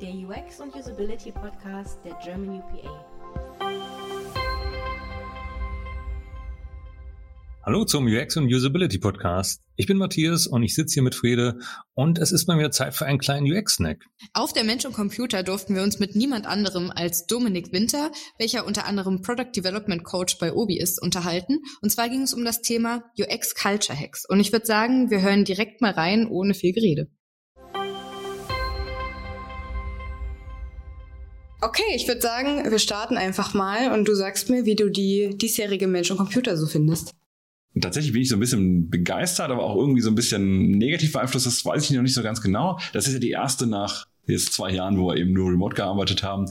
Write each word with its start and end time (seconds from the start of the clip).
der 0.00 0.14
UX 0.14 0.60
und 0.60 0.74
Usability 0.74 1.30
Podcast 1.30 1.98
der 2.04 2.18
German 2.24 2.56
UPA. 2.56 3.06
Hallo 7.66 7.84
zum 7.84 8.06
UX 8.06 8.34
und 8.38 8.46
Usability 8.46 8.98
Podcast. 8.98 9.60
Ich 9.76 9.86
bin 9.86 9.98
Matthias 9.98 10.46
und 10.46 10.62
ich 10.62 10.74
sitze 10.74 10.94
hier 10.94 11.02
mit 11.02 11.14
Friede 11.14 11.58
und 11.92 12.18
es 12.18 12.32
ist 12.32 12.48
mal 12.48 12.58
wieder 12.58 12.70
Zeit 12.70 12.94
für 12.94 13.04
einen 13.04 13.18
kleinen 13.18 13.46
UX-Snack. 13.46 14.02
Auf 14.32 14.54
der 14.54 14.64
Mensch 14.64 14.86
und 14.86 14.94
Computer 14.94 15.42
durften 15.42 15.74
wir 15.74 15.82
uns 15.82 15.98
mit 15.98 16.16
niemand 16.16 16.46
anderem 16.46 16.90
als 16.90 17.26
Dominik 17.26 17.70
Winter, 17.70 18.10
welcher 18.38 18.66
unter 18.66 18.86
anderem 18.86 19.20
Product 19.20 19.52
Development 19.54 20.02
Coach 20.02 20.38
bei 20.38 20.54
Obi 20.54 20.78
ist, 20.78 21.00
unterhalten. 21.02 21.58
Und 21.82 21.90
zwar 21.90 22.08
ging 22.08 22.22
es 22.22 22.32
um 22.32 22.46
das 22.46 22.62
Thema 22.62 23.04
UX 23.18 23.54
Culture 23.54 23.98
Hacks. 23.98 24.24
Und 24.26 24.40
ich 24.40 24.50
würde 24.50 24.64
sagen, 24.64 25.10
wir 25.10 25.20
hören 25.20 25.44
direkt 25.44 25.82
mal 25.82 25.92
rein, 25.92 26.26
ohne 26.26 26.54
viel 26.54 26.72
Gerede. 26.72 27.10
Okay, 31.62 31.82
ich 31.94 32.08
würde 32.08 32.22
sagen, 32.22 32.70
wir 32.70 32.78
starten 32.78 33.16
einfach 33.16 33.52
mal 33.52 33.92
und 33.92 34.08
du 34.08 34.14
sagst 34.14 34.48
mir, 34.48 34.64
wie 34.64 34.76
du 34.76 34.90
die 34.90 35.36
diesjährige 35.36 35.86
Mensch 35.86 36.10
und 36.10 36.16
Computer 36.16 36.56
so 36.56 36.66
findest. 36.66 37.14
Tatsächlich 37.80 38.12
bin 38.12 38.22
ich 38.22 38.28
so 38.28 38.36
ein 38.36 38.40
bisschen 38.40 38.90
begeistert, 38.90 39.50
aber 39.50 39.62
auch 39.62 39.76
irgendwie 39.76 40.00
so 40.00 40.10
ein 40.10 40.14
bisschen 40.14 40.70
negativ 40.72 41.12
beeinflusst. 41.12 41.46
Das 41.46 41.64
weiß 41.64 41.84
ich 41.84 41.90
noch 41.90 42.02
nicht 42.02 42.14
so 42.14 42.22
ganz 42.22 42.40
genau. 42.40 42.80
Das 42.92 43.06
ist 43.06 43.12
ja 43.12 43.20
die 43.20 43.30
erste 43.30 43.66
nach 43.66 44.06
jetzt 44.30 44.52
zwei 44.52 44.72
Jahren, 44.72 44.98
wo 44.98 45.08
wir 45.08 45.16
eben 45.16 45.32
nur 45.32 45.50
remote 45.50 45.76
gearbeitet 45.76 46.22
haben. 46.22 46.46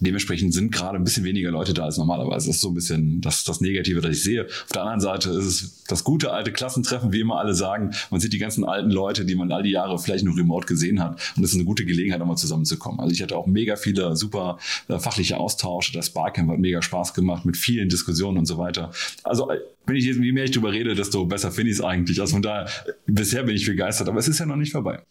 Dementsprechend 0.00 0.54
sind 0.54 0.72
gerade 0.72 0.96
ein 0.96 1.04
bisschen 1.04 1.24
weniger 1.24 1.50
Leute 1.50 1.74
da 1.74 1.84
als 1.84 1.98
normalerweise. 1.98 2.46
Das 2.48 2.56
ist 2.56 2.60
so 2.60 2.70
ein 2.70 2.74
bisschen 2.74 3.20
das, 3.20 3.44
das 3.44 3.60
Negative, 3.60 4.00
das 4.00 4.16
ich 4.16 4.22
sehe. 4.22 4.44
Auf 4.44 4.72
der 4.72 4.82
anderen 4.82 5.00
Seite 5.00 5.30
ist 5.30 5.46
es 5.46 5.84
das 5.88 6.04
gute 6.04 6.32
alte 6.32 6.52
Klassentreffen, 6.52 7.12
wie 7.12 7.20
immer 7.20 7.38
alle 7.38 7.54
sagen. 7.54 7.92
Man 8.10 8.20
sieht 8.20 8.32
die 8.32 8.38
ganzen 8.38 8.64
alten 8.64 8.90
Leute, 8.90 9.24
die 9.24 9.34
man 9.34 9.52
all 9.52 9.62
die 9.62 9.70
Jahre 9.70 9.98
vielleicht 9.98 10.24
nur 10.24 10.36
remote 10.36 10.66
gesehen 10.66 11.02
hat. 11.02 11.20
Und 11.36 11.42
das 11.42 11.52
ist 11.52 11.56
eine 11.56 11.64
gute 11.64 11.84
Gelegenheit, 11.84 12.20
nochmal 12.20 12.36
zusammenzukommen. 12.36 13.00
Also 13.00 13.12
ich 13.12 13.22
hatte 13.22 13.36
auch 13.36 13.46
mega 13.46 13.76
viele 13.76 14.16
super 14.16 14.58
äh, 14.88 14.98
fachliche 14.98 15.38
Austausche. 15.38 15.92
Das 15.92 16.10
Barcamp 16.10 16.50
hat 16.50 16.58
mega 16.58 16.82
Spaß 16.82 17.14
gemacht 17.14 17.44
mit 17.44 17.56
vielen 17.56 17.88
Diskussionen 17.88 18.38
und 18.38 18.46
so 18.46 18.58
weiter. 18.58 18.90
Also 19.24 19.50
äh, 19.50 19.58
wenn 19.86 19.96
ich 19.96 20.04
je 20.04 20.32
mehr 20.32 20.44
ich 20.44 20.52
darüber 20.52 20.72
rede, 20.72 20.94
desto 20.94 21.24
besser 21.26 21.50
finde 21.50 21.70
ich 21.70 21.78
es 21.78 21.84
eigentlich. 21.84 22.20
Also 22.20 22.34
von 22.34 22.42
daher, 22.42 22.68
bisher 23.06 23.42
bin 23.42 23.56
ich 23.56 23.66
begeistert, 23.66 24.08
aber 24.08 24.18
es 24.18 24.28
ist 24.28 24.38
ja 24.38 24.46
noch 24.46 24.56
nicht 24.56 24.72
vorbei. 24.72 25.02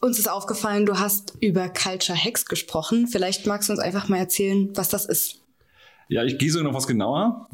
Uns 0.00 0.18
ist 0.18 0.30
aufgefallen, 0.30 0.86
du 0.86 0.98
hast 0.98 1.34
über 1.40 1.68
Culture 1.68 2.16
Hacks 2.16 2.46
gesprochen. 2.46 3.08
Vielleicht 3.08 3.46
magst 3.46 3.68
du 3.68 3.72
uns 3.72 3.80
einfach 3.80 4.08
mal 4.08 4.18
erzählen, 4.18 4.70
was 4.74 4.88
das 4.88 5.06
ist. 5.06 5.40
Ja, 6.08 6.24
ich 6.24 6.38
gehe 6.38 6.50
sogar 6.50 6.70
noch 6.70 6.76
was 6.76 6.86
genauer. 6.86 7.48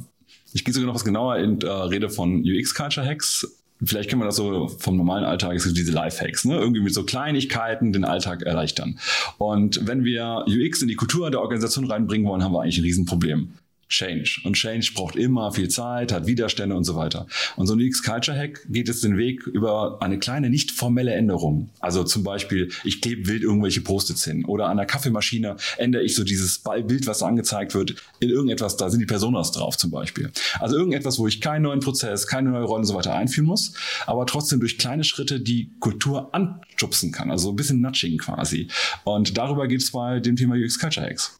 Ich 0.52 0.64
gehe 0.64 0.74
sogar 0.74 0.86
noch 0.86 0.94
was 0.94 1.04
genauer 1.04 1.36
in 1.36 1.60
äh, 1.62 1.68
Rede 1.68 2.10
von 2.10 2.42
UX 2.42 2.74
Culture 2.74 3.06
Hacks. 3.06 3.46
Vielleicht 3.82 4.08
kennen 4.08 4.22
wir 4.22 4.26
das 4.26 4.36
so 4.36 4.68
vom 4.68 4.96
normalen 4.96 5.24
Alltag, 5.24 5.56
es 5.56 5.64
sind 5.64 5.76
diese 5.76 5.90
Life-Hacks, 5.92 6.44
ne? 6.44 6.56
irgendwie 6.56 6.80
mit 6.80 6.94
so 6.94 7.04
Kleinigkeiten 7.04 7.92
den 7.92 8.04
Alltag 8.04 8.42
erleichtern. 8.42 8.98
Und 9.38 9.86
wenn 9.86 10.04
wir 10.04 10.44
UX 10.46 10.80
in 10.80 10.88
die 10.88 10.94
Kultur 10.94 11.30
der 11.30 11.40
Organisation 11.40 11.90
reinbringen 11.90 12.26
wollen, 12.26 12.44
haben 12.44 12.52
wir 12.52 12.62
eigentlich 12.62 12.78
ein 12.78 12.84
Riesenproblem. 12.84 13.54
Change. 13.88 14.40
Und 14.44 14.54
Change 14.54 14.92
braucht 14.94 15.16
immer 15.16 15.52
viel 15.52 15.68
Zeit, 15.68 16.12
hat 16.12 16.26
Widerstände 16.26 16.74
und 16.74 16.84
so 16.84 16.96
weiter. 16.96 17.26
Und 17.56 17.66
so 17.66 17.74
ein 17.74 17.80
UX 17.80 18.02
Culture 18.02 18.36
Hack 18.36 18.66
geht 18.68 18.88
jetzt 18.88 19.04
den 19.04 19.16
Weg 19.16 19.46
über 19.46 19.98
eine 20.00 20.18
kleine, 20.18 20.50
nicht 20.50 20.70
formelle 20.70 21.12
Änderung. 21.14 21.70
Also 21.80 22.04
zum 22.04 22.24
Beispiel, 22.24 22.70
ich 22.84 23.00
klebe 23.00 23.28
wild 23.28 23.42
irgendwelche 23.42 23.80
Post-its 23.80 24.24
hin 24.24 24.44
oder 24.44 24.68
an 24.68 24.76
der 24.76 24.86
Kaffeemaschine 24.86 25.56
ändere 25.78 26.02
ich 26.02 26.14
so 26.14 26.24
dieses 26.24 26.58
Bild, 26.58 27.06
was 27.06 27.22
angezeigt 27.22 27.74
wird, 27.74 27.96
in 28.20 28.30
irgendetwas, 28.30 28.76
da 28.76 28.90
sind 28.90 29.00
die 29.00 29.06
Personas 29.06 29.52
drauf 29.52 29.76
zum 29.76 29.90
Beispiel. 29.90 30.30
Also 30.60 30.76
irgendetwas, 30.76 31.18
wo 31.18 31.26
ich 31.26 31.40
keinen 31.40 31.62
neuen 31.62 31.80
Prozess, 31.80 32.26
keine 32.26 32.50
neue 32.50 32.64
Rolle 32.64 32.80
und 32.80 32.86
so 32.86 32.94
weiter 32.94 33.14
einführen 33.14 33.46
muss, 33.46 33.74
aber 34.06 34.26
trotzdem 34.26 34.60
durch 34.60 34.78
kleine 34.78 35.04
Schritte 35.04 35.40
die 35.40 35.70
Kultur 35.80 36.34
anschubsen 36.34 37.12
kann. 37.12 37.30
Also 37.30 37.50
ein 37.50 37.56
bisschen 37.56 37.80
Nudging 37.80 38.18
quasi. 38.18 38.68
Und 39.04 39.36
darüber 39.36 39.68
geht 39.68 39.82
es 39.82 39.92
bei 39.92 40.20
dem 40.20 40.36
Thema 40.36 40.56
UX 40.56 40.78
Culture 40.78 41.06
Hacks. 41.06 41.38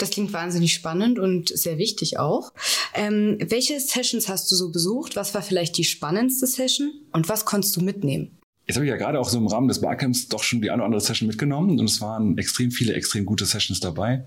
Das 0.00 0.10
klingt 0.10 0.32
wahnsinnig 0.32 0.72
spannend 0.72 1.18
und 1.18 1.50
sehr 1.50 1.76
wichtig 1.76 2.18
auch. 2.18 2.52
Ähm, 2.94 3.36
welche 3.38 3.78
Sessions 3.78 4.30
hast 4.30 4.50
du 4.50 4.56
so 4.56 4.72
besucht? 4.72 5.14
Was 5.14 5.34
war 5.34 5.42
vielleicht 5.42 5.76
die 5.76 5.84
spannendste 5.84 6.46
Session 6.46 6.92
und 7.12 7.28
was 7.28 7.44
konntest 7.44 7.76
du 7.76 7.82
mitnehmen? 7.82 8.38
Jetzt 8.66 8.76
habe 8.76 8.86
ich 8.86 8.90
ja 8.90 8.96
gerade 8.96 9.20
auch 9.20 9.28
so 9.28 9.36
im 9.36 9.46
Rahmen 9.46 9.68
des 9.68 9.82
Barcamps 9.82 10.28
doch 10.28 10.42
schon 10.42 10.62
die 10.62 10.70
eine 10.70 10.76
oder 10.80 10.86
andere 10.86 11.00
Session 11.02 11.26
mitgenommen 11.28 11.78
und 11.78 11.84
es 11.84 12.00
waren 12.00 12.38
extrem 12.38 12.70
viele, 12.70 12.94
extrem 12.94 13.26
gute 13.26 13.44
Sessions 13.44 13.80
dabei. 13.80 14.24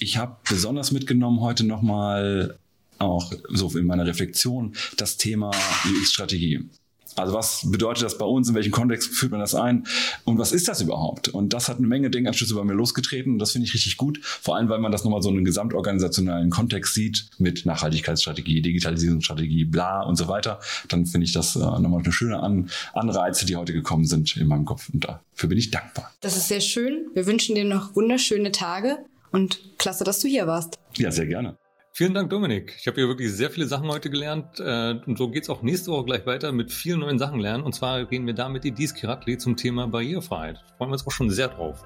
Ich 0.00 0.16
habe 0.16 0.38
besonders 0.48 0.90
mitgenommen 0.90 1.40
heute 1.40 1.64
nochmal 1.64 2.58
auch 2.98 3.32
so 3.48 3.68
in 3.78 3.86
meiner 3.86 4.06
Reflexion 4.06 4.74
das 4.96 5.18
Thema 5.18 5.52
UX-Strategie. 5.86 6.68
Also 7.16 7.34
was 7.34 7.70
bedeutet 7.70 8.04
das 8.04 8.18
bei 8.18 8.24
uns? 8.24 8.48
In 8.48 8.54
welchem 8.54 8.72
Kontext 8.72 9.10
führt 9.10 9.32
man 9.32 9.40
das 9.40 9.54
ein? 9.54 9.86
Und 10.24 10.38
was 10.38 10.52
ist 10.52 10.68
das 10.68 10.80
überhaupt? 10.80 11.28
Und 11.28 11.52
das 11.52 11.68
hat 11.68 11.78
eine 11.78 11.86
Menge 11.86 12.10
Denkanstöße 12.10 12.54
bei 12.54 12.64
mir 12.64 12.74
losgetreten 12.74 13.32
und 13.32 13.38
das 13.38 13.52
finde 13.52 13.66
ich 13.66 13.74
richtig 13.74 13.96
gut. 13.96 14.20
Vor 14.22 14.56
allem, 14.56 14.68
weil 14.68 14.78
man 14.78 14.92
das 14.92 15.04
nochmal 15.04 15.22
so 15.22 15.30
in 15.30 15.36
einem 15.36 15.44
gesamtorganisationalen 15.44 16.50
Kontext 16.50 16.94
sieht 16.94 17.26
mit 17.38 17.66
Nachhaltigkeitsstrategie, 17.66 18.62
Digitalisierungsstrategie, 18.62 19.64
bla 19.64 20.02
und 20.02 20.16
so 20.16 20.28
weiter. 20.28 20.60
Dann 20.88 21.06
finde 21.06 21.24
ich 21.24 21.32
das 21.32 21.56
äh, 21.56 21.60
nochmal 21.60 22.00
eine 22.02 22.12
schöne 22.12 22.40
An 22.40 22.70
Anreize, 22.92 23.46
die 23.46 23.56
heute 23.56 23.72
gekommen 23.72 24.04
sind 24.04 24.36
in 24.36 24.46
meinem 24.46 24.64
Kopf. 24.64 24.88
Und 24.92 25.04
dafür 25.04 25.48
bin 25.48 25.58
ich 25.58 25.70
dankbar. 25.70 26.10
Das 26.20 26.36
ist 26.36 26.48
sehr 26.48 26.60
schön. 26.60 27.06
Wir 27.14 27.26
wünschen 27.26 27.54
dir 27.54 27.64
noch 27.64 27.94
wunderschöne 27.94 28.52
Tage 28.52 28.98
und 29.30 29.60
klasse, 29.78 30.04
dass 30.04 30.20
du 30.20 30.28
hier 30.28 30.46
warst. 30.46 30.78
Ja, 30.96 31.10
sehr 31.10 31.26
gerne. 31.26 31.56
Vielen 31.94 32.14
Dank, 32.14 32.30
Dominik. 32.30 32.74
Ich 32.78 32.86
habe 32.86 32.94
hier 32.94 33.06
wirklich 33.06 33.30
sehr 33.32 33.50
viele 33.50 33.66
Sachen 33.66 33.86
heute 33.88 34.08
gelernt. 34.08 34.58
Äh, 34.58 34.94
und 35.06 35.18
so 35.18 35.28
geht's 35.28 35.50
auch 35.50 35.60
nächste 35.60 35.90
Woche 35.90 36.06
gleich 36.06 36.24
weiter 36.24 36.50
mit 36.50 36.72
vielen 36.72 37.00
neuen 37.00 37.18
Sachen 37.18 37.38
lernen. 37.38 37.62
Und 37.64 37.74
zwar 37.74 38.10
reden 38.10 38.26
wir 38.26 38.32
da 38.32 38.48
mit 38.48 38.64
Edis 38.64 38.94
Kiratli 38.94 39.36
zum 39.36 39.56
Thema 39.56 39.86
Barrierefreiheit. 39.88 40.64
Freuen 40.78 40.88
wir 40.90 40.94
uns 40.94 41.06
auch 41.06 41.12
schon 41.12 41.28
sehr 41.28 41.48
drauf. 41.48 41.84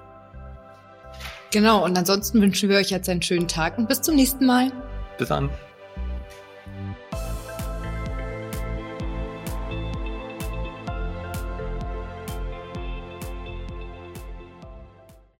Genau, 1.51 1.83
und 1.83 1.97
ansonsten 1.97 2.41
wünschen 2.41 2.69
wir 2.69 2.77
euch 2.77 2.89
jetzt 2.89 3.09
einen 3.09 3.21
schönen 3.21 3.49
Tag 3.49 3.77
und 3.77 3.89
bis 3.89 4.01
zum 4.01 4.15
nächsten 4.15 4.45
Mal. 4.45 4.71
Bis 5.17 5.27
dann. 5.27 5.49